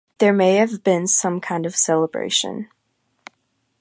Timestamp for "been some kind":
0.83-1.63